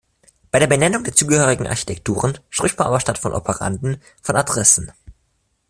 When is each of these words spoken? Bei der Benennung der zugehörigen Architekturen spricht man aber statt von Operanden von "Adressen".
Bei 0.49 0.57
der 0.57 0.65
Benennung 0.65 1.03
der 1.03 1.13
zugehörigen 1.13 1.67
Architekturen 1.67 2.35
spricht 2.49 2.75
man 2.79 2.87
aber 2.87 2.99
statt 2.99 3.19
von 3.19 3.33
Operanden 3.33 4.01
von 4.23 4.35
"Adressen". 4.35 4.91